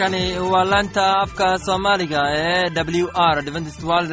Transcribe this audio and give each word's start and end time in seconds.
halkani 0.00 0.38
waa 0.52 0.64
laanta 0.70 1.04
afka 1.24 1.46
soomaaliga 1.66 2.20
ee 2.36 2.70
w 3.02 3.08
r 3.14 3.36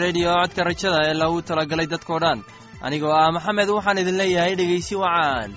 radio. 0.03 0.29
Codka 0.35 0.63
rajada 0.67 0.99
ee 1.07 1.13
lagu 1.21 1.41
talagalay 1.41 1.87
dadkoo 1.93 2.19
dhan. 2.23 2.39
Anigoo 2.85 3.13
ah 3.21 3.31
maxamed 3.35 3.69
waxaan 3.77 3.97
idin 4.01 4.17
leeyahay 4.21 4.53
dhegaysi 4.59 4.95
wacaan 5.03 5.49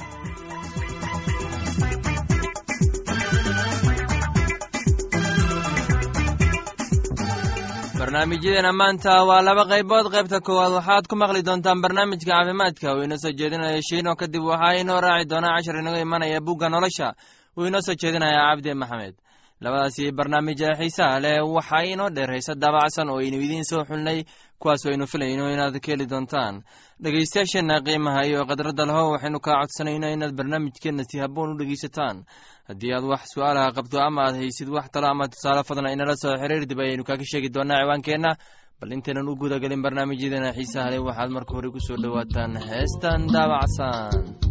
barnaamijyadeena 7.98 8.73
maanta 8.81 9.12
waa 9.28 9.42
laba 9.48 9.65
qaybood. 9.70 10.06
Qaybta 10.15 10.39
koowaad 10.47 10.73
waxaad 10.78 11.05
ku 11.11 11.15
maqli 11.17 11.42
doontaan 11.48 11.83
barnaamijka 11.83 12.31
caafimaadka. 12.33 12.95
Uu 12.95 13.03
inoo 13.06 13.19
soo 13.23 13.33
jeedinaya 13.39 13.81
shiino 13.89 14.15
kadib 14.20 14.45
waxaa 14.51 14.78
inoo 14.83 15.01
raaci 15.01 15.28
doonaa 15.31 15.56
cashar 15.56 15.77
inaga 15.83 15.98
imanaya 16.06 16.41
bugga 16.47 16.69
nolosha. 16.69 17.09
Uu 17.59 17.67
inoo 17.67 17.83
soo 17.87 17.95
jeedinaya 18.03 18.41
cabdi 18.51 18.75
maxamed 18.75 19.15
labadaasi 19.64 20.05
barnaamij 20.19 20.60
ee 20.66 20.74
xiisaha 20.80 21.20
leh 21.24 21.37
waxaa 21.56 21.84
inoo 21.92 22.10
dheer 22.16 22.30
hayse 22.34 22.55
daabacsan 22.62 23.09
oo 23.12 23.19
aynu 23.23 23.37
idiin 23.46 23.64
soo 23.70 23.84
xulnay 23.88 24.19
kuwaas 24.60 24.83
aynu 24.86 25.06
filayno 25.12 25.45
inaad 25.55 25.77
ka 25.84 25.88
heli 25.92 26.06
doontaan. 26.12 26.55
Dhegaystayaasheenna 27.02 27.77
qiimaha 27.86 28.20
iyo 28.28 28.41
khadradda 28.48 28.84
laho 28.91 29.05
waxaynu 29.14 29.38
kaa 29.46 29.60
codsanayno 29.62 30.06
inaad 30.16 30.33
barnaamijkeenna 30.38 31.05
si 31.10 31.16
habboon 31.23 31.52
u 31.52 31.59
dhegaysataan. 31.60 32.16
Haddii 32.69 32.92
aad 32.96 33.05
wax 33.12 33.23
su'aalaha 33.34 33.73
qabto 33.77 33.96
ama 34.09 34.20
aad 34.27 34.36
haysid 34.41 34.69
wax 34.77 34.86
talo 34.92 35.06
ama 35.12 35.28
tusaale 35.33 35.62
fadna 35.69 35.92
inala 35.92 36.14
soo 36.22 36.34
xiriir 36.41 36.64
dib 36.70 36.80
ayaynu 36.80 37.05
kaaga 37.08 37.24
sheegi 37.30 37.48
doonaa 37.55 37.80
ciwaankeenna. 37.83 38.30
Bal 38.80 38.92
intaynan 38.97 39.28
u 39.28 39.36
gudagelin 39.41 39.83
barnaamijyadeena 39.84 40.52
xiisaha 40.56 40.91
leh 40.92 41.00
waxaad 41.08 41.30
marka 41.36 41.52
hore 41.56 41.69
ku 41.74 41.80
soo 41.86 41.97
dhowaataan 42.02 42.52
heestan 42.69 43.20
daabacsan 43.34 44.50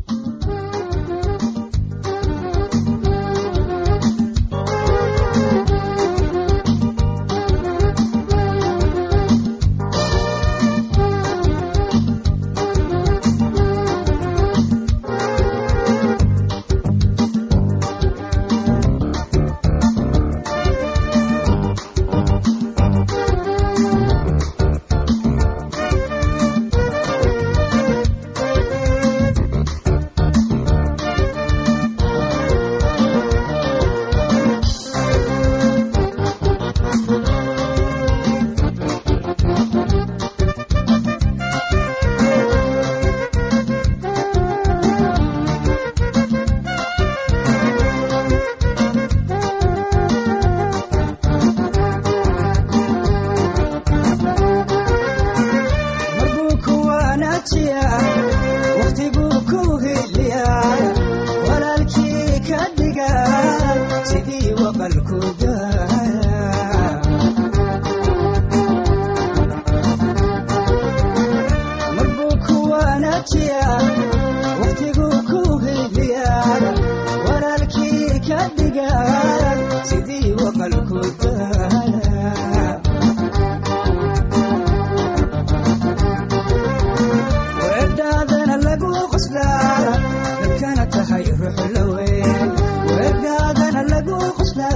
weergaadana 92.98 93.82
lagu 93.92 94.18
quslay 94.38 94.76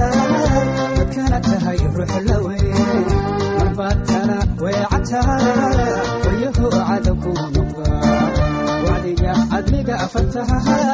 dadkana 0.96 1.38
tahay 1.46 1.78
ruuxlawe 1.96 2.58
marbaadkana 3.58 4.36
weecataa 4.64 5.36
wayaho 6.24 6.68
cadawku 6.88 7.32
noqda 7.56 7.88
wacdiga 8.86 9.32
cadliga 9.52 9.94
afartaha 10.06 10.93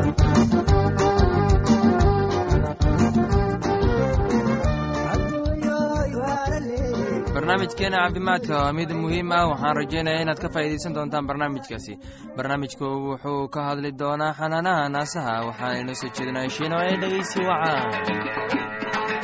barnaamijkeena 7.61 7.97
caafimaadka 7.97 8.55
waa 8.57 8.73
mid 8.73 8.89
muhiim 8.91 9.31
ah. 9.31 9.47
Waxaan 9.49 9.75
rajaynaya 9.75 10.21
inaad 10.21 10.39
ka 10.41 10.49
faa'iidaysan 10.49 10.93
doontaan 10.95 11.27
barnaamijkaasi. 11.27 11.93
Barnaamijku 12.37 12.85
wuxuu 12.85 13.47
ka 13.53 13.61
hadli 13.63 13.91
doonaa 13.99 14.33
xanaanaha 14.33 14.89
naasaha. 14.89 15.45
Waxaana 15.47 15.79
inoo 15.81 15.93
soo 16.01 16.09
jeedinaya 16.17 16.49
shiino 16.49 16.77
ee 16.81 16.97
dhegeysi 17.01 17.39
wacaan 17.49 19.20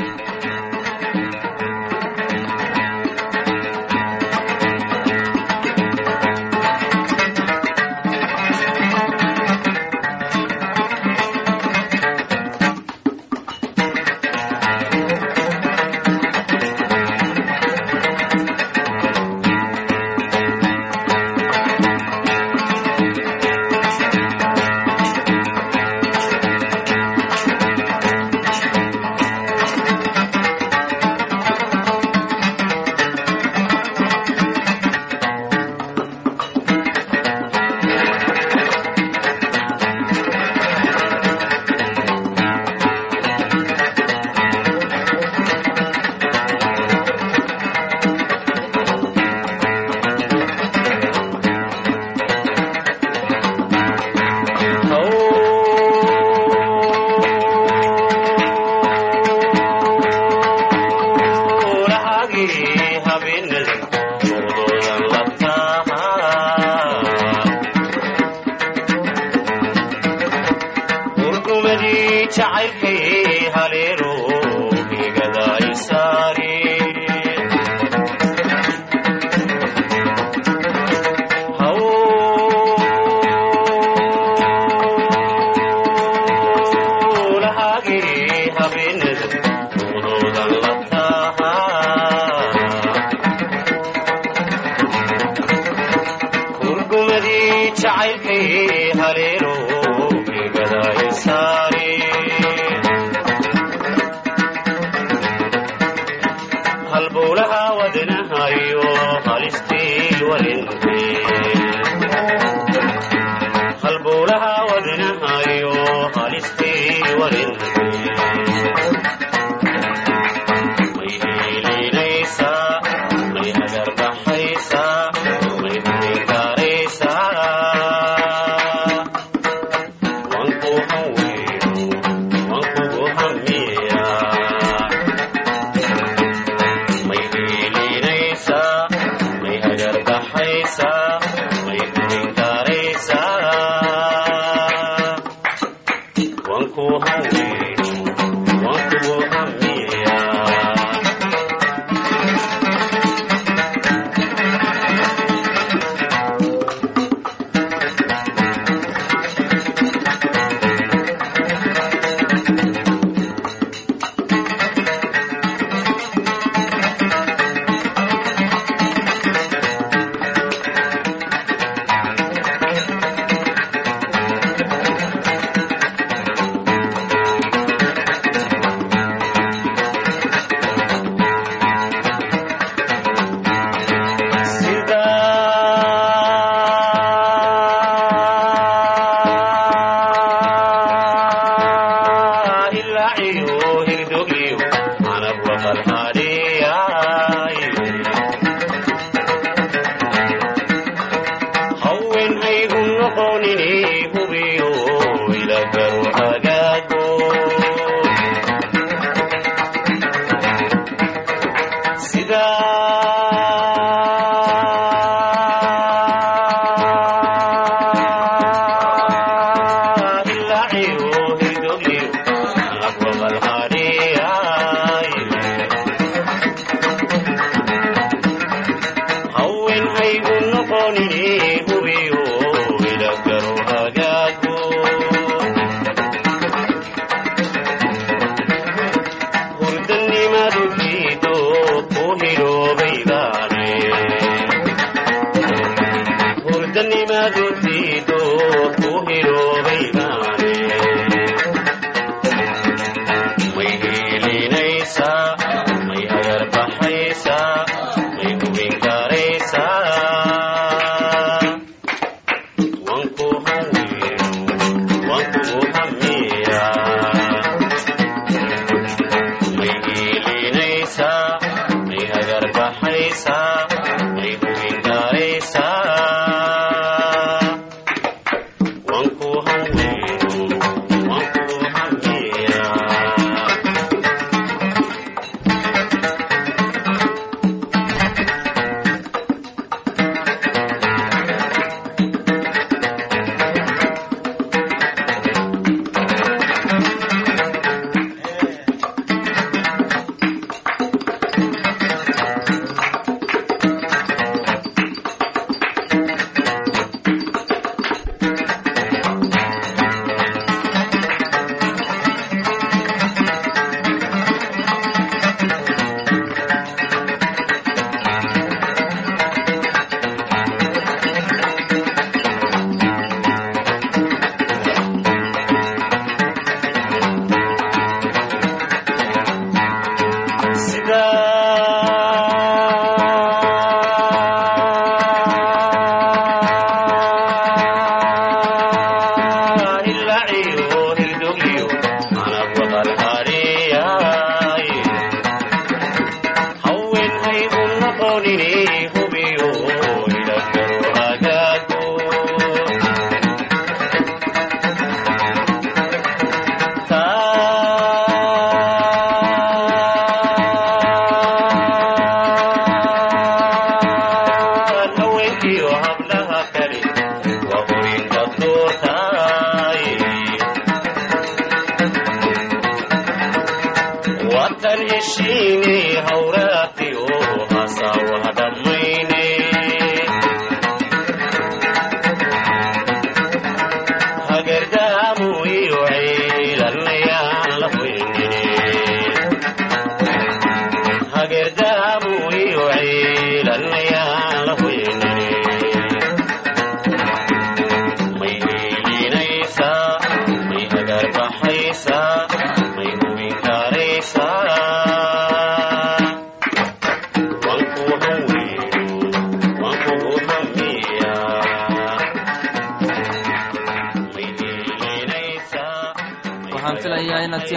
noqonini 348.17 348.66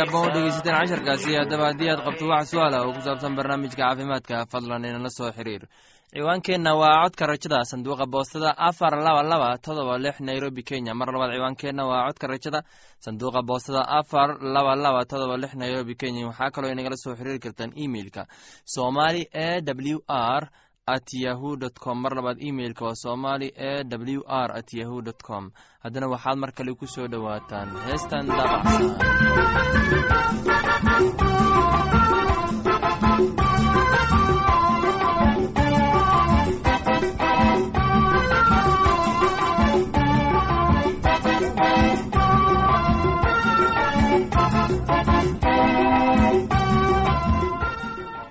habboon 0.02 0.28
u 0.28 0.32
dhegeysateen 0.34 0.76
casharkaasi 0.80 1.30
haddaba 1.40 1.64
haddii 1.70 1.90
aad 1.92 2.02
qabto 2.06 2.24
wax 2.32 2.44
su'aal 2.52 2.74
ah 2.78 2.82
oo 2.86 2.92
ku 2.96 3.00
saabsan 3.06 3.36
barnaamijka 3.38 3.76
caafimaadka 3.82 4.46
fadlan 4.52 4.84
inala 4.90 5.10
soo 5.18 5.30
xiriir. 5.36 5.62
Ciwaankeenna 6.14 6.72
waa 6.80 7.02
codka 7.04 7.24
rajada 7.30 7.58
sanduuqa 7.70 8.06
boostada 8.14 8.50
afar 8.68 8.92
laba 9.06 9.22
laba 9.32 9.48
todoba 9.64 9.94
lix 10.04 10.16
nairobi 10.28 10.62
kenya. 10.68 10.92
Mar 11.00 11.08
labaad 11.14 11.30
ciwaankeenna 11.36 11.82
waa 11.90 12.06
codka 12.08 12.26
rajada 12.32 12.60
sanduuqa 13.04 13.40
boostada 13.48 13.82
afar 13.98 14.28
laba 14.54 14.74
laba 14.84 15.00
todoba 15.10 15.36
lix 15.42 15.52
nairobi 15.62 15.94
kenya. 16.00 16.26
Waxaa 16.30 16.50
kaloo 16.54 16.70
inagala 16.74 16.96
soo 17.04 17.14
xiriiri 17.18 17.38
kartaan 17.44 17.70
emeilka 17.84 18.22
somali 18.74 19.22
e 19.32 19.62
w 19.62 19.98
r 20.08 20.42
at 20.96 21.08
yahu 21.14 21.56
com. 21.84 22.00
Mar 22.02 22.12
labaad 22.14 22.38
emeilka 22.48 22.84
waa 22.84 22.94
somali 22.94 23.52
e 23.56 23.84
w 23.84 24.22
r 24.26 24.50
at 24.58 24.72
yahu 24.72 25.02
dt 25.02 25.22
com. 25.22 25.50
Haddana 25.82 26.08
waxaad 26.08 26.38
mar 26.38 26.52
kale 26.52 26.74
ku 26.74 26.86
soo 26.86 27.06
dhowaataan. 27.08 27.68
Heestan 27.86 28.26
daabacsan 28.26 29.70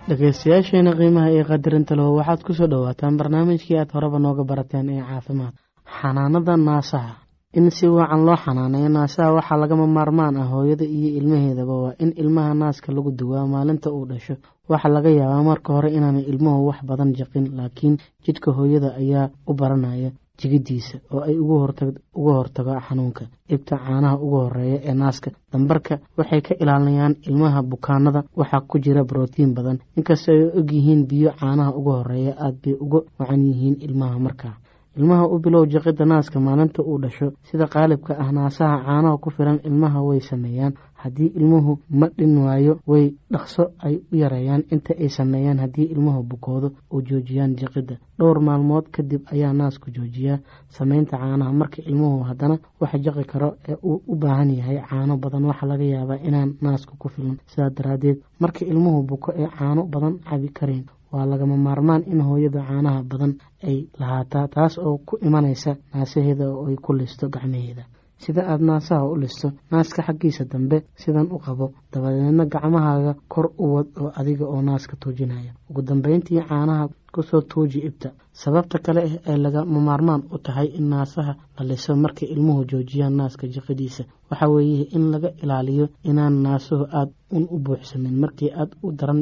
dhegeystayaasheena 0.09 0.91
qiimaha 0.99 1.29
iyo 1.35 1.43
qadarinta 1.51 1.93
waxaad 2.17 2.41
ku 2.47 2.51
soo 2.57 2.67
dhowaataan 2.71 3.17
barnaamijkii 3.19 3.77
aad 3.77 3.91
horeba 3.93 4.17
nooga 4.19 4.43
barateen 4.49 4.89
ee 4.89 5.01
caafimaad. 5.09 5.53
Xanaanada 5.85 6.53
naasaha. 6.57 7.13
In 7.57 7.69
si 7.71 7.85
wacan 7.87 8.25
loo 8.25 8.35
xanaaneeyo 8.43 8.89
naasaha 8.89 9.33
waxaa 9.37 9.57
lagama 9.61 9.85
maarmaan 9.97 10.35
ah 10.41 10.47
hooyada 10.53 10.85
iyo 10.85 11.09
ilmaheedaba 11.19 11.75
waa 11.83 11.93
in 12.03 12.09
ilmaha 12.21 12.53
naaska 12.61 12.89
lagu 12.95 13.11
duwaa 13.19 13.45
maalinta 13.53 13.89
uu 13.91 14.05
dhasho. 14.09 14.35
Waxaa 14.69 14.89
laga 14.95 15.09
yaabaa 15.19 15.43
marka 15.49 15.69
hore 15.73 15.89
inaanay 15.97 16.25
ilmuhu 16.31 16.67
wax 16.69 16.79
badan 16.89 17.13
jaqin 17.19 17.45
laakiin 17.57 17.95
jidhka 18.25 18.49
hooyada 18.57 18.89
ayaa 19.01 19.29
u 19.49 19.53
baranaya 19.53 20.09
jigidiisa 20.39 20.97
oo 21.13 21.21
ay 21.29 21.37
uga 21.39 22.33
hortago 22.39 22.73
xanuunka. 22.87 23.23
Ibta 23.49 23.75
caanaha 23.77 24.15
ugu 24.23 24.37
horreeya 24.43 24.79
ee 24.89 24.93
naaska 24.93 25.31
dambarka 25.53 25.99
waxay 26.17 26.41
ka 26.41 26.53
ilaalinayaan 26.61 27.15
ilmaha 27.29 27.59
bukaanada 27.71 28.21
waxaa 28.39 28.61
ku 28.69 28.79
jira 28.79 29.03
brotiin 29.03 29.53
badan. 29.57 29.77
Inkastoo 29.97 30.33
ay 30.35 30.43
og 30.59 30.71
yihiin 30.71 31.01
biyo 31.09 31.31
caanaha 31.39 31.71
ugu 31.79 31.91
horreeya 31.97 32.33
aad 32.45 32.55
bay 32.63 32.73
uga 32.85 32.99
wacan 33.19 33.41
yihiin 33.49 33.75
ilmaha 33.85 34.19
markaa 34.19 34.55
ilmaha 34.97 35.27
u 35.27 35.39
bilow 35.39 35.65
jaqida 35.73 36.05
naaska 36.05 36.39
maalinta 36.39 36.81
uu 36.83 36.97
dhasho. 37.03 37.27
Sida 37.47 37.65
qaalibka 37.73 38.13
ah 38.19 38.31
naasaha 38.31 38.77
caanaha 38.85 39.17
ku 39.23 39.29
filan 39.35 39.59
ilmaha 39.63 39.99
way 40.07 40.19
sameeyaan 40.19 40.73
haddii 41.03 41.29
ilmuhu 41.39 41.73
ma 41.99 42.07
dhin 42.17 42.33
waayo 42.45 42.73
way 42.91 43.05
dhaqso 43.33 43.63
ay 43.87 43.95
u 44.11 44.15
yareeyaan 44.21 44.63
inta 44.73 44.93
ay 45.03 45.09
sameeyaan 45.17 45.59
haddii 45.63 45.87
ilmuhu 45.93 46.21
bukoodo 46.31 46.69
oo 46.93 47.01
joojiyaan 47.09 47.55
jaqidda 47.61 47.95
dhowr 48.19 48.37
maalmood 48.47 48.85
kadib 48.95 49.21
ayaa 49.33 49.53
naasku 49.59 49.87
joojiyaa 49.97 50.37
sameynta 50.77 51.17
caanaha 51.21 51.53
marka 51.61 51.79
ilmuhu 51.89 52.17
haddana 52.29 52.55
waxa 52.81 52.97
jaqi 53.05 53.23
karo 53.31 53.49
ee 53.69 53.75
uu 53.89 54.01
u 54.07 54.15
baahan 54.21 54.49
yahay 54.59 54.77
caano 54.89 55.13
badan 55.23 55.45
waxaa 55.49 55.67
laga 55.71 55.83
yaabaa 55.95 56.19
inaan 56.27 56.49
naasku 56.65 56.93
ku 57.01 57.07
filan 57.13 57.37
sidaa 57.51 57.69
daraaddeed 57.77 58.17
marka 58.43 58.61
ilmuhu 58.71 58.99
buko 59.09 59.29
ee 59.41 59.47
caano 59.57 59.81
badan 59.93 60.13
cabi 60.29 60.49
karayn 60.59 60.85
waa 61.13 61.25
lagama 61.31 61.55
maarmaan 61.65 62.03
in 62.11 62.21
hooyada 62.27 62.61
caanaha 62.69 63.01
badan 63.11 63.31
ay 63.69 63.77
lahaataa 63.99 64.47
taas 64.55 64.73
oo 64.87 64.97
ku 65.07 65.13
imanaysa 65.27 65.71
naasaheeda 65.93 66.45
oo 66.55 66.65
ay 66.69 66.75
ku 66.85 66.91
listo 66.99 67.25
gacmaheeda 67.35 67.83
sida 68.23 68.41
aad 68.51 68.61
naasaha 68.61 69.05
u 69.11 69.15
listo 69.23 69.47
naaska 69.71 70.01
xaggiisa 70.07 70.43
dambe 70.51 70.77
sidan 71.01 71.27
u 71.31 71.37
qabo. 71.45 71.65
Dabadeedna 71.93 72.45
gacmahaaga 72.45 73.13
kor 73.27 73.45
u 73.57 73.65
wad 73.75 73.87
oo 74.01 74.11
adiga 74.19 74.45
oo 74.45 74.61
naaska 74.61 74.95
tuujinaya 75.01 75.51
ugu 75.69 75.81
dambeyntii 75.81 76.41
caanaha 76.49 76.89
ku 77.13 77.23
soo 77.23 77.41
tuuji 77.41 77.79
ibta. 77.89 78.09
Sababta 78.31 78.77
kale 78.79 79.01
ah 79.03 79.15
ee 79.31 79.37
lagama 79.37 79.79
maarmaan 79.87 80.23
u 80.31 80.37
tahay 80.37 80.67
in 80.77 80.89
naasaha 80.89 81.33
la 81.57 81.63
liso 81.65 81.95
markay 81.95 82.27
ilmuhu 82.33 82.65
joojiyaan 82.69 83.15
naaska 83.19 83.47
jaqadiisa 83.55 84.03
waxa 84.31 84.47
weeye 84.53 84.83
in 84.95 85.11
laga 85.11 85.29
ilaaliyo 85.43 85.85
inaan 86.03 86.35
naasuhu 86.43 86.85
aad 86.99 87.09
un 87.31 87.47
u 87.51 87.57
buuxsamin. 87.59 88.15
Markii 88.23 88.51
aad 88.61 88.71
u 88.83 88.91
daran 88.91 89.21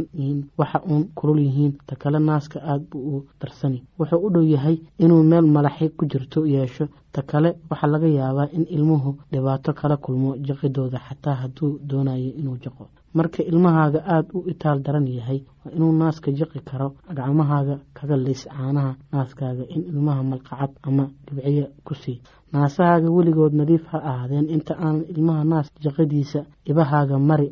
waxa 0.57 0.81
uun 0.89 1.03
kulul 1.15 1.39
yihiin 1.39 1.73
ta 1.87 1.95
kale 1.95 2.19
naaska 2.19 2.59
aad 2.71 2.81
buu 2.91 3.17
u 3.17 3.25
darsani. 3.41 3.83
Wuxuu 3.99 4.19
u 4.25 4.29
dhow 4.33 4.43
yahay 4.43 4.77
inuu 4.99 5.23
meel 5.23 5.45
malaxi 5.47 5.89
ku 5.97 6.05
jirto 6.05 6.45
yeesho 6.45 6.85
ta 7.17 7.21
kale 7.31 7.49
waxaa 7.69 7.89
laga 7.93 8.07
yaabaa 8.19 8.47
in 8.57 8.63
ilmuhu 8.77 9.09
dhibaato 9.31 9.71
kala 9.79 9.95
kulmo 10.05 10.29
jaqidooda 10.47 10.99
xataa 11.07 11.35
hadduu 11.41 11.69
doonayo 11.89 12.31
inuu 12.41 12.57
jaqo 12.65 12.83
marka 13.17 13.39
ilmahaaga 13.51 13.99
aada 14.13 14.29
u 14.37 14.43
itaal 14.51 14.77
daran 14.85 15.07
yahay 15.17 15.39
waa 15.65 15.71
inuu 15.77 15.91
naaska 16.01 16.29
jaqi 16.39 16.59
karo 16.69 16.87
gacmahaaga 17.17 17.75
kaga 17.97 18.15
lis 18.25 18.41
caanaha 18.53 18.91
naaskaaga 19.13 19.63
in 19.75 19.81
ilmaha 19.91 20.21
malqacad 20.31 20.71
ama 20.87 21.03
dhibciya 21.25 21.65
ku 21.87 21.93
sii. 22.03 22.17
Naasahaaga 22.53 23.09
weligood 23.15 23.53
nadiif 23.59 23.83
ha 23.91 23.97
ahaadeen. 24.11 24.45
Inta 24.55 24.73
aan 24.85 24.97
ilmaha 25.13 25.43
naas 25.51 25.67
jaqadiisa 25.85 26.39
ibahaaga 26.71 27.15
mari 27.29 27.47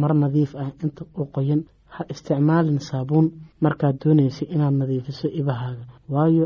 mar 0.00 0.12
nadiif 0.22 0.50
ah 0.62 0.70
inta 0.84 1.02
u 1.20 1.24
qoyan 1.34 1.60
ha 1.94 2.00
isticmaalin 2.12 2.80
saabuun. 2.88 3.26
Markaad 3.64 3.96
doonaysa 4.04 4.44
inaad 4.54 4.74
nadiifiso 4.80 5.28
ibahaaga. 5.40 5.84
Waayo 6.12 6.44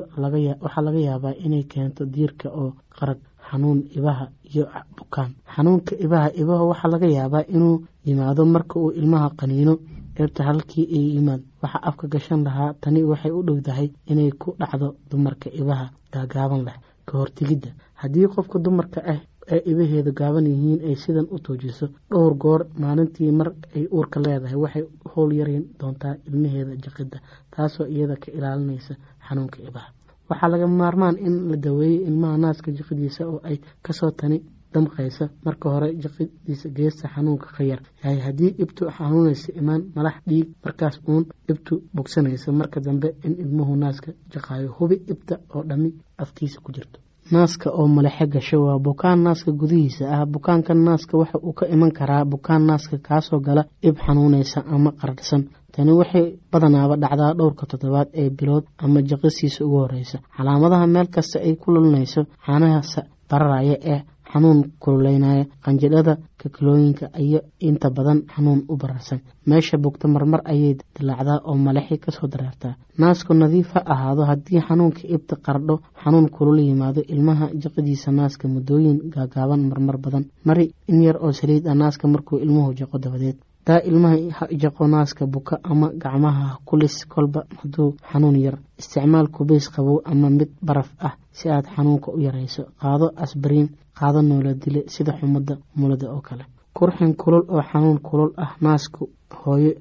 waxaa 0.62 0.82
laga 0.86 0.98
yaabaa 1.08 1.34
inay 1.46 1.62
keento 1.72 2.02
diirka 2.14 2.48
oo 2.60 2.70
qarag 2.96 3.18
xanuun 3.50 3.80
ibaha 3.98 4.24
iyo 4.50 4.64
bukaan. 4.98 5.30
Xanuunka 5.54 5.94
ibaha 6.04 6.28
ibaha 6.42 6.64
waxaa 6.70 6.90
laga 6.94 7.06
yaabaa 7.18 7.44
inuu 7.54 7.76
yimaado 8.06 8.42
marka 8.54 8.74
uu 8.80 8.90
ilmaha 8.98 9.28
qaniino 9.38 9.74
eebta 10.18 10.42
halkii 10.48 10.86
ay 10.96 11.04
yimaad. 11.16 11.42
Waxaa 11.62 11.82
afka 11.88 12.04
gashan 12.12 12.42
lahaa 12.46 12.74
tani 12.82 13.00
waxay 13.10 13.30
u 13.38 13.42
dhowdahay 13.46 13.88
inay 14.10 14.30
ku 14.40 14.48
dhacdo 14.60 14.88
dumarka 15.10 15.48
ibaha 15.60 15.86
gaagaaban 16.12 16.62
leh 16.66 16.76
ka 17.06 17.12
hortegidda 17.18 17.70
haddii 18.00 18.26
qofka 18.34 18.58
dumarka 18.64 19.00
ah 19.12 19.20
ee 19.54 19.60
ibaheeda 19.72 20.10
gaaban 20.20 20.46
yihiin 20.52 20.80
ay 20.88 20.96
sidan 21.04 21.26
u 21.34 21.38
tuujiso 21.44 21.86
dhowr 22.10 22.34
goor 22.42 22.60
maalintii 22.82 23.32
mar 23.38 23.48
ay 23.76 23.84
uurka 23.96 24.18
leedahay 24.24 24.56
waxay 24.64 24.84
howl 25.14 25.32
yareyn 25.40 25.64
doontaa 25.80 26.14
ilmaheeda 26.28 26.72
jaqidda 26.84 27.18
taasoo 27.54 27.86
iyada 27.94 28.16
ka 28.22 28.28
ilaalinaysa 28.38 28.94
xanuunka 29.28 29.58
ibaha 29.68 29.88
waxaa 30.30 30.48
laga 30.52 30.66
maarmaan 30.80 31.16
in 31.26 31.34
la 31.50 31.56
daweeyo 31.66 32.00
ilmaha 32.08 32.36
naaska 32.44 32.68
jaqadiisa 32.78 33.22
oo 33.32 33.40
ay 33.48 33.56
ka 33.84 33.92
soo 33.92 34.10
tani 34.10 34.38
damqaysa. 34.74 35.24
Marka 35.44 35.66
hore 35.74 35.88
jaqadiisa 36.02 36.68
geesta 36.76 37.06
xanuunka 37.14 37.46
ka 37.56 37.62
yar. 37.70 37.80
Yahay 38.02 38.18
haddii 38.26 38.52
ibtu 38.62 38.82
xanuunaysa 38.96 39.48
imaan 39.60 39.82
malax 39.96 40.14
dhiig 40.28 40.48
markaas 40.64 40.96
uun 41.08 41.24
ibtu 41.52 41.74
bogsanaysa 41.96 42.48
marka 42.60 42.78
dambe 42.86 43.08
in 43.26 43.34
ilmuhu 43.44 43.76
naaska 43.82 44.10
jaqaayo 44.32 44.68
hubi 44.78 44.96
ibta 45.12 45.34
oo 45.54 45.62
dhammi 45.68 45.90
afkiisa 46.22 46.58
ku 46.64 46.72
jirto 46.76 46.98
naaska 47.34 47.68
oo 47.80 47.86
malexe 47.96 48.26
gasho 48.34 48.56
waa 48.66 48.78
bukaan 48.86 49.18
naaska 49.26 49.50
gudihiisa 49.60 50.04
ah. 50.16 50.26
Bukaankan 50.34 50.78
naaska 50.86 51.14
waxa 51.20 51.38
uu 51.48 51.52
ka 51.58 51.64
iman 51.74 51.92
karaa 51.98 52.24
bukaan 52.32 52.62
naaska 52.68 52.96
kaasoo 53.08 53.40
gala 53.46 53.62
ib 53.88 53.96
xanuunaysa 54.04 54.58
ama 54.74 54.90
qardhsan 55.00 55.42
tani 55.74 55.92
waxay 56.00 56.26
badanaaba 56.52 56.94
dhacdaa 57.02 57.32
dhowrka 57.38 57.64
toddobaad 57.70 58.08
ee 58.20 58.28
bilood 58.38 58.64
ama 58.84 58.98
jaqisiisa 59.10 59.60
ugu 59.66 59.78
horeysa 59.82 60.18
calaamadaha 60.36 60.86
meel 60.94 61.08
kasta 61.14 61.36
ay 61.46 61.54
ku 61.62 61.68
lulinayso 61.74 62.20
caanahaas 62.46 62.92
bararaya 63.34 63.76
ee 63.92 64.00
xanuun 64.32 64.60
kululeynaya 64.82 65.44
qanjidhada 65.64 66.14
kakilooyinka 66.42 67.06
iyo 67.24 67.40
inta 67.68 67.88
badan 67.96 68.18
xanuun 68.34 68.60
u 68.72 68.74
bararsan. 68.82 69.20
Meesha 69.50 69.76
bugta 69.84 70.06
marmar 70.14 70.40
ayay 70.52 70.72
dilaacdaa 70.96 71.38
oo 71.48 71.54
malaxi 71.66 71.96
ka 72.04 72.10
soo 72.16 72.26
dareertaa 72.32 72.74
naasku 73.02 73.32
nadiif 73.42 73.68
ha 73.74 73.80
ahaado 73.94 74.22
haddii 74.30 74.60
xanuunka 74.68 75.00
ibta 75.16 75.34
qardho 75.46 75.74
xanuun 76.02 76.26
kulula 76.36 76.62
yimaado 76.68 77.00
ilmaha 77.14 77.46
jaqadiisa 77.62 78.08
naaska 78.18 78.44
muddooyin 78.54 78.98
gaagaaban 79.14 79.62
marmar 79.70 79.96
badan. 80.04 80.24
Mari 80.48 80.64
in 80.92 80.98
yar 81.06 81.16
oo 81.24 81.32
saliid 81.40 81.64
ah 81.70 81.74
naaska 81.82 82.04
markuu 82.14 82.36
ilmuhu 82.44 82.70
jaqo 82.80 82.96
dabadeed 83.04 83.36
daa 83.66 83.80
ilmaha 83.88 84.16
ha 84.38 84.46
jaqo 84.62 84.86
naaska 84.86 85.26
buka 85.26 85.58
ama 85.64 85.88
gacmaha 86.02 86.58
kulis 86.68 87.06
kolba 87.08 87.40
hadduu 87.60 87.94
xanuun 88.12 88.36
yar 88.44 88.56
isticmaal 88.78 89.28
kubays 89.36 89.66
qabow 89.74 89.98
ama 90.04 90.30
mid 90.30 90.50
baraf 90.62 90.88
ah 91.00 91.14
si 91.32 91.48
aad 91.48 91.66
xanuunka 91.74 92.08
u 92.12 92.18
yarayso. 92.20 92.62
Qaado 92.80 93.06
asbariin 93.16 93.68
qaado 93.98 94.22
noola 94.22 94.52
dile 94.54 94.80
sida 94.88 95.12
xumada 95.18 95.54
mulada 95.76 96.12
oo 96.12 96.20
kale. 96.20 96.44
Kurxin 96.76 97.14
kulul 97.16 97.44
oo 97.48 97.62
xanuun 97.70 97.98
kulul 98.06 98.32
ah 98.36 98.52
naasku 98.60 99.08
hooyo 99.44 99.72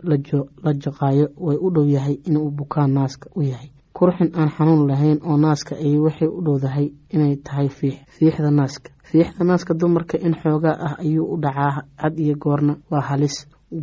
la 0.63 0.73
jaqaayo 0.83 1.25
way 1.45 1.57
u 1.61 1.69
dhow 1.75 1.85
yahay 1.95 2.15
inuu 2.27 2.51
bukaan 2.51 2.91
naaska 2.93 3.29
u 3.35 3.41
yahay. 3.41 3.69
Kurxin 3.93 4.31
aan 4.39 4.49
xanuun 4.49 4.87
lahayn 4.87 5.19
oo 5.29 5.37
naaska 5.37 5.75
ay 5.75 5.97
waxay 5.99 6.27
u 6.27 6.41
dhowdahay 6.45 6.87
inay 7.13 7.35
tahay 7.45 7.69
fiix 7.69 7.95
fiixda 8.15 8.51
naaska. 8.51 8.89
Fiixda 9.09 9.43
naaska 9.43 9.73
dumarka 9.73 10.17
in 10.17 10.33
xoogaa 10.41 10.77
ah 10.87 10.95
ayuu 11.03 11.25
u 11.33 11.37
dhacaa 11.43 11.83
had 12.01 12.15
iyo 12.19 12.35
goorna 12.43 12.73
waa 12.91 13.01
halis 13.09 13.35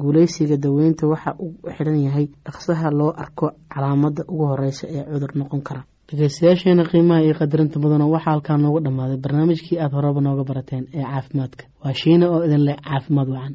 guuleysiga 0.03 0.57
daweynta 0.65 1.07
waxa 1.13 1.31
uu 1.45 1.55
xidhan 1.77 1.99
yahay 2.07 2.27
dhaqsaha 2.47 2.91
loo 2.99 3.11
arko 3.23 3.47
calaamada 3.75 4.23
ugu 4.33 4.45
horeysa 4.51 4.85
ee 4.97 5.05
cudur 5.13 5.33
noqon 5.41 5.63
kara. 5.69 5.83
Dhegeystayaasheena 6.09 6.85
qiimaha 6.91 7.21
iyo 7.27 7.35
qadarinta 7.41 7.77
mudana 7.83 8.07
waxaa 8.15 8.31
halkaa 8.33 8.57
noogu 8.63 8.81
dhammaaday 8.85 9.19
barnaamijkii 9.25 9.79
aada 9.83 9.95
horeba 9.97 10.21
nooga 10.27 10.45
barateen 10.51 10.85
ee 10.99 11.03
caafimaadka. 11.13 11.65
Waa 11.83 11.95
shiina 12.01 12.25
oo 12.35 12.41
idin 12.47 12.65
leh 12.67 12.77
caafimaad 12.87 13.29
wacan. 13.35 13.55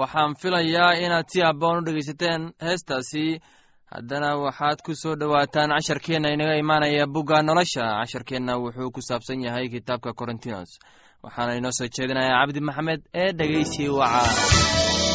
Waxaan 0.00 0.32
filayaa 0.40 0.92
inaad 1.04 1.26
si 1.32 1.38
habboon 1.46 1.78
u 1.78 1.84
dhegaysateen 1.86 2.42
heestaasi. 2.66 3.40
Haddana 3.92 4.28
waxaad 4.44 4.78
ku 4.86 4.92
soo 5.02 5.14
dhowaataan 5.20 5.70
casharkeenna 5.76 6.28
inaga 6.34 6.54
imaanaya 6.62 7.06
bugga 7.14 7.42
nolosha. 7.42 7.84
Casharkeenna 8.00 8.52
wuxuu 8.62 8.90
ku 8.94 9.00
saabsan 9.08 9.44
yahay 9.46 9.68
kitaabka 9.74 10.10
korintinos 10.18 10.70
waxaana 11.24 11.52
inoo 11.58 11.72
soo 11.78 11.88
jeedinayaa 11.94 12.40
cabdi 12.42 12.60
maxamed 12.68 13.00
ee 13.22 13.30
dhegeysi 13.38 13.84
waca 13.98 15.05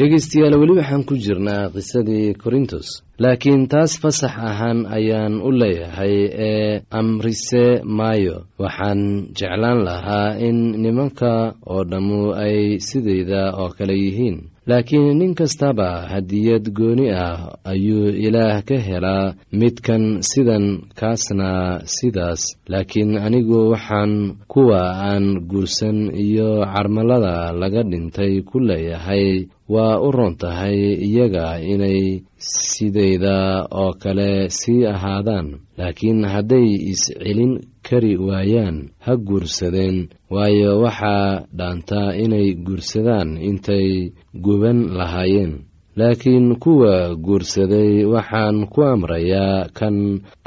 dhegaystayaal 0.00 0.56
weli 0.60 0.74
waxaan 0.80 1.02
ku 1.08 1.14
jirnaa 1.24 1.68
qisadii 1.74 2.32
korintos. 2.42 2.88
Laakiin 3.22 3.68
taas 3.68 3.92
fasax 4.00 4.32
ahaan 4.50 4.78
ayaan 4.96 5.34
u 5.44 5.50
leeyahay 5.60 6.14
ee 6.48 6.80
amrise 7.00 7.64
maayo. 7.98 8.36
Waxaan 8.62 9.00
jeclaan 9.38 9.80
lahaa 9.88 10.38
in 10.48 10.58
nimanka 10.82 11.32
oo 11.72 11.84
dhammu 11.90 12.32
ay 12.44 12.80
sidayda 12.88 13.42
oo 13.60 13.68
kale 13.76 13.92
yihiin. 14.04 14.38
Laakiin 14.70 15.18
nin 15.20 15.34
kastaba 15.36 15.88
hadiyad 16.12 16.64
gooni 16.78 17.06
ah 17.12 17.60
ayuu 17.72 18.08
ilaah 18.26 18.62
ka 18.68 18.76
helaa 18.88 19.34
midkan 19.60 20.04
sidan 20.30 20.64
kaasna 21.00 21.50
sidaas. 21.96 22.42
Laakiin 22.72 23.20
anigu 23.26 23.60
waxaan 23.76 24.12
kuwa 24.52 24.80
aan 25.12 25.44
guursan 25.50 25.98
iyo 26.24 26.64
carmalada 26.72 27.52
laga 27.60 27.82
dhintay 27.90 28.40
ku 28.48 28.56
leeyahay 28.68 29.48
waa 29.74 29.96
u 30.06 30.10
roon 30.16 30.34
tahay 30.42 30.78
iyaga 31.08 31.46
inay 31.72 32.22
sidayda 32.38 33.36
oo 33.70 33.92
kale 34.02 34.50
sii 34.58 34.82
ahaadaan. 34.94 35.48
Laakiin 35.78 36.20
hadday 36.32 36.68
is-celin 36.92 37.52
kari 37.86 38.14
waayaan 38.26 38.76
ha 39.04 39.12
guursadeen. 39.16 39.98
Waayo 40.34 40.80
waxaa 40.82 41.46
dhaantaa 41.58 42.10
inay 42.24 42.48
guursadaan 42.66 43.30
intay 43.48 44.10
guban 44.44 44.78
lahaayeen. 44.98 45.52
Laakiin 45.98 46.56
kuwa 46.62 47.14
guursaday 47.26 48.04
waxaan 48.14 48.66
ku 48.72 48.80
amrayaa 48.92 49.68
kan 49.78 49.96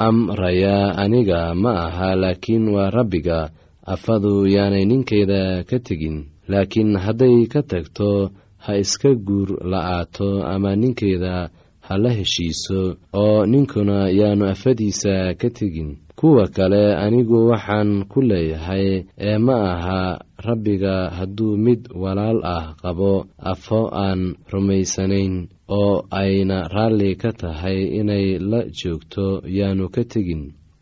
amrayaa 0.07 0.95
aniga 1.03 1.41
ma 1.63 1.71
aha 1.88 2.09
laakiin 2.15 2.65
waa 2.75 2.89
rabbiga. 2.97 3.39
Afadu 3.93 4.47
yaanay 4.55 4.86
ninkeeda 4.88 5.63
ka 5.69 5.77
tegin. 5.79 6.17
Laakiin 6.51 6.95
hadday 7.03 7.47
ka 7.51 7.62
tagto 7.71 8.31
ha 8.65 8.71
iska 8.84 9.12
guur 9.28 9.49
la'aato 9.71 10.30
ama 10.54 10.71
ninkeeda 10.82 11.36
ha 11.88 11.93
la 12.04 12.12
heshiiso 12.17 12.80
oo 13.21 13.45
ninkuna 13.52 13.97
yaanu 14.19 14.45
afadiisa 14.54 15.34
ka 15.41 15.49
tegin. 15.58 15.91
Kuwa 16.19 16.47
kale 16.47 16.95
anigu 17.04 17.38
waxaan 17.52 18.06
ku 18.12 18.21
leeyahay 18.21 18.88
ee 19.30 19.38
ma 19.38 19.58
aha 19.73 20.02
rabbiga 20.47 20.95
hadduu 21.17 21.58
mid 21.65 21.82
walaal 22.04 22.39
ah 22.56 22.65
qabo 22.82 23.26
afo 23.52 23.80
aan 24.06 24.21
rumaysanayn 24.54 25.36
oo 25.80 26.06
ayna 26.21 26.58
raalli 26.76 27.15
ka 27.21 27.32
tahay 27.41 27.80
inay 27.99 28.28
la 28.52 28.62
joogto 28.80 29.26
yaanu 29.58 29.89
ka 29.95 30.04
tegin 30.12 30.43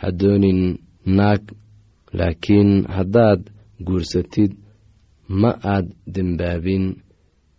ha 0.00 0.08
doonin 0.20 0.60
naag 1.18 1.42
laakiin 2.18 2.70
haddaad 2.96 3.40
guursatid 3.86 4.52
ma 5.40 5.50
aad 5.74 5.86
dembaabin. 6.14 6.84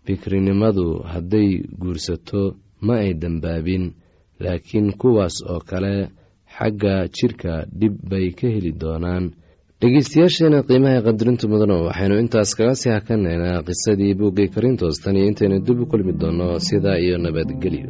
Bikrinimadu 0.05 0.87
hadday 1.13 1.49
guursato 1.81 2.41
ma 2.85 2.93
ay 3.03 3.11
dembaabin. 3.21 3.83
Laakiin 4.43 4.87
kuwaas 5.01 5.35
oo 5.51 5.59
kale 5.69 5.93
xagga 6.55 6.93
jidhka 7.15 7.53
dhib 7.79 7.95
bay 8.09 8.27
ka 8.37 8.47
heli 8.55 8.71
doonaan. 8.81 9.25
Dhegeystayaasheena 9.81 10.59
qiimaha 10.67 11.05
qadarinta 11.07 11.45
mudano 11.51 11.75
waxaynu 11.87 12.15
intaas 12.23 12.51
kaga 12.57 12.73
sii 12.81 12.93
hakanaynaa 12.97 13.63
qisadii 13.67 14.17
buuggay 14.19 14.47
karintoos. 14.55 14.97
Tan 15.03 15.15
iyo 15.17 15.25
intaynu 15.31 15.57
dib 15.65 15.79
u 15.83 15.85
kulmi 15.91 16.13
doonno 16.21 16.47
sidaa 16.67 16.97
iyo 17.05 17.15
nabadgelyo 17.23 17.89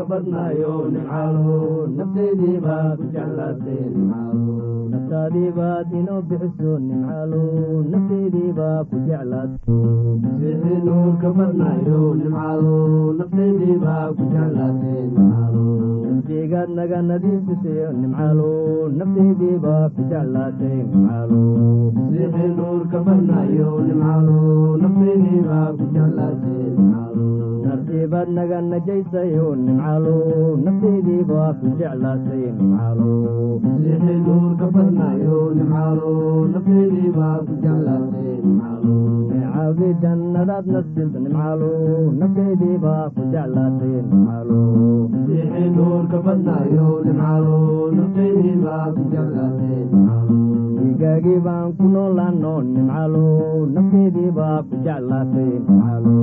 nuurka 0.00 0.14
badnaayo 0.14 0.74
nimcaalo 0.92 1.56
nafteydii 1.96 2.58
baad 2.64 2.96
ku 3.00 3.04
jeclaatay 3.14 3.80
nimcaalo 3.94 4.54
naftaadii 4.92 5.50
baad 5.58 5.92
inoo 6.00 6.20
bixiso 6.28 6.72
nimcaalo 6.86 7.42
nafteydii 7.92 8.52
baa 8.58 8.80
ku 8.88 8.96
jeclaato 9.08 9.76
masiixii 10.22 10.80
nuurka 10.86 11.28
badnaayo 11.38 12.00
nimcaalo 12.20 12.76
nafteydii 13.18 13.76
baa 13.84 14.06
ku 14.16 14.22
jeclaatay 14.32 15.02
nimcaalo 15.12 15.64
naftigaad 16.06 16.70
naga 16.78 17.00
nadiifisayo 17.10 17.88
nimcaalo 18.00 18.48
nafteydii 18.98 19.56
baa 19.64 19.84
ku 19.94 20.00
jeclaatay 20.12 20.76
nimcaalo 20.92 21.42
masiixii 21.96 22.50
nuurka 22.58 22.98
badnaayo 23.06 23.68
nimcaalo 23.88 24.38
nafteydii 24.82 25.40
baa 25.50 25.68
ku 25.78 25.84
jeclaatay 25.94 26.64
nimcaalo 26.76 27.28
nartiibaad 27.64 28.28
naga 28.36 28.58
najaysayo 28.70 29.46
nimcaalo 29.64 29.99
nafteydii 30.64 31.22
baa 31.30 31.50
ku 31.60 31.66
jeclaatay 31.78 32.42
nimcaalo 32.58 33.12
masiixii 33.64 34.18
nuurka 34.26 34.66
badnaayo 34.76 35.38
nimcaalo 35.58 36.12
nafteydii 36.52 37.10
baa 37.18 37.36
ku 37.46 37.52
jeclaatay 37.64 38.32
nimcaalo 38.44 38.94
neecaawdi 39.30 39.88
jannadaad 40.02 40.66
nasilta 40.74 41.18
nimcaalo 41.24 41.70
nafteydii 42.20 42.76
baa 42.84 43.04
ku 43.14 43.22
jeclaatay 43.34 43.94
nimcaalo 44.10 44.60
dhiigaagii 51.00 51.40
baan 51.44 51.68
ku 51.76 51.84
noolaano 51.94 52.52
nimcaalo 52.72 53.22
nafteydii 53.74 54.30
baa 54.38 54.58
ku 54.68 54.74
jeclaatay 54.86 55.50
nimcaalo 55.66 56.16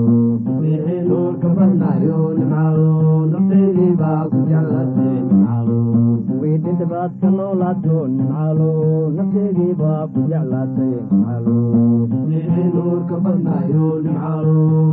masiixii 0.46 1.02
nuurka 1.10 1.50
badnaayo 1.58 2.20
nimcaalo 2.38 2.90
nafteydii 3.34 3.94
baa 4.02 4.22
ku 4.32 4.38
jeclaatay 4.52 5.16
nimcaalo 5.30 5.80
kuwii 6.28 6.58
dhinta 6.64 6.86
baad 6.94 7.12
ka 7.22 7.30
noolaato 7.38 7.98
nimcaalo 8.16 8.70
nafteedii 9.18 9.74
baa 9.82 10.04
ku 10.14 10.20
jeclaatay 10.32 10.94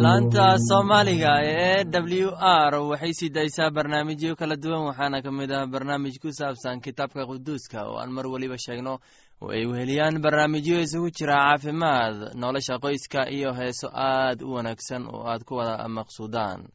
laanta 0.03 0.45
soomaaliga 0.67 1.32
ee 1.41 1.83
w 1.85 2.31
r. 2.69 2.73
Waxay 2.91 3.13
sii 3.13 3.29
daysaa 3.29 3.69
barnaamijyo 3.71 4.35
kala 4.35 4.55
duwan 4.55 4.85
waxaana 4.89 5.21
ka 5.21 5.31
mid 5.31 5.51
ah 5.51 5.65
barnaamij 5.67 6.15
ku 6.21 6.29
saabsan 6.31 6.81
kitaabka 6.81 7.25
quduuska 7.25 7.85
oo 7.89 7.97
aan 8.01 8.11
mar 8.11 8.27
weliba 8.27 8.57
sheegno 8.57 8.99
oo 9.41 9.49
ay 9.51 9.65
weheliyaan 9.65 10.21
barnaamijyo 10.21 10.81
isugu 10.81 11.09
jira 11.17 11.35
caafimaad 11.35 12.35
nolosha 12.35 12.79
qoyska 12.79 13.29
iyo 13.29 13.53
heeso 13.53 13.87
aad 13.93 14.41
u 14.41 14.53
wanaagsan 14.53 15.07
oo 15.07 15.23
aad 15.31 15.43
ku 15.43 15.55
wada 15.55 15.87
maqsuudaan 15.87 16.67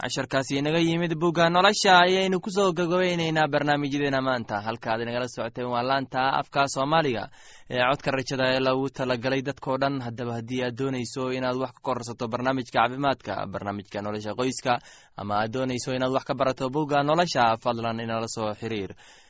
casharkaasi 0.00 0.58
inaga 0.60 0.78
yimid 0.78 1.14
bugga 1.16 1.48
nolosha 1.50 1.92
ayaynu 2.04 2.40
ku 2.40 2.50
soo 2.50 2.72
gagabeyneynaa 2.72 3.48
barnaamijyadeena 3.48 4.20
maanta 4.20 4.60
halkaad 4.66 5.00
inagala 5.00 5.28
socoteen 5.28 5.68
waa 5.72 5.82
laanta 5.82 6.20
afka 6.40 6.68
soomaaliga 6.74 7.24
ee 7.70 7.80
codka 7.90 8.10
rajada 8.16 8.44
ee 8.54 8.60
lagu 8.60 8.84
talagalay 8.98 9.42
dadkao 9.48 9.76
dhan. 9.82 9.94
Haddaba 10.06 10.32
haddii 10.38 10.62
aad 10.66 10.76
doonayso 10.78 11.32
inaad 11.32 11.56
wax 11.62 11.72
ka 11.76 11.80
korsato 11.82 12.28
barnaamijka 12.28 12.76
caafimaadka 12.78 13.46
barnaamijka 13.52 13.98
nolosha 14.06 14.32
qoyska 14.40 14.74
ama 15.16 15.34
aad 15.42 15.50
doonayso 15.56 15.90
inaad 15.96 16.12
wax 16.16 16.24
ka 16.28 16.34
barato 16.34 16.68
bugga 16.70 17.02
nolosha 17.02 17.56
fadlan 17.64 18.00
inala 18.04 18.28
soo 18.36 18.52
xiriir 18.60 18.92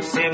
मुझसे 0.00 0.28